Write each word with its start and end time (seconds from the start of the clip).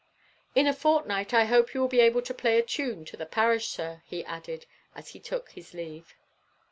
"In 0.55 0.65
a 0.65 0.73
fortnight, 0.73 1.31
I 1.31 1.45
hope 1.45 1.75
you 1.75 1.79
will 1.79 1.87
be 1.87 1.99
able 1.99 2.23
to 2.23 2.33
play 2.33 2.57
a 2.57 2.63
tune 2.63 3.05
to 3.05 3.15
the 3.15 3.27
parish, 3.27 3.67
sir," 3.67 4.01
he 4.07 4.25
added, 4.25 4.65
as 4.95 5.09
he 5.09 5.19
took 5.19 5.51
his 5.51 5.75
leave. 5.75 6.15